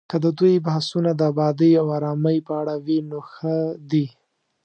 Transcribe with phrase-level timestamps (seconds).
[0.09, 3.55] که د دوی بحثونه د ابادۍ او ارامۍ په اړه وي، نو ښه
[3.91, 4.05] دي